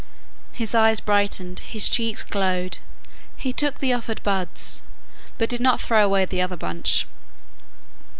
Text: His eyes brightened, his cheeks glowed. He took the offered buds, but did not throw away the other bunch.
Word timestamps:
His 0.51 0.73
eyes 0.73 0.99
brightened, 0.99 1.59
his 1.59 1.87
cheeks 1.87 2.23
glowed. 2.23 2.79
He 3.37 3.53
took 3.53 3.77
the 3.77 3.93
offered 3.93 4.23
buds, 4.23 4.81
but 5.37 5.47
did 5.47 5.61
not 5.61 5.79
throw 5.79 6.03
away 6.03 6.25
the 6.25 6.41
other 6.41 6.57
bunch. 6.57 7.05